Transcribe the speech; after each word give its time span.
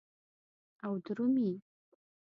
او 0.85 0.91
درومې 1.05 1.51